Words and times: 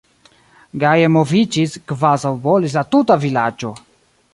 Gaje 0.83 1.11
moviĝis, 1.17 1.77
kvazaŭ 1.93 2.35
bolis 2.49 2.79
la 2.79 2.87
tuta 2.95 3.23
vilaĝo! 3.27 3.77